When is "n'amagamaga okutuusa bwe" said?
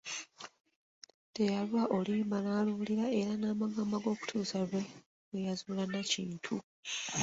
3.37-4.81